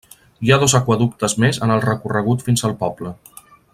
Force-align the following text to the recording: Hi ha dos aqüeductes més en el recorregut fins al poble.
Hi 0.45 0.53
ha 0.53 0.57
dos 0.61 0.73
aqüeductes 0.79 1.37
més 1.43 1.59
en 1.67 1.73
el 1.75 1.83
recorregut 1.85 2.47
fins 2.49 2.65
al 2.71 2.75
poble. 2.81 3.13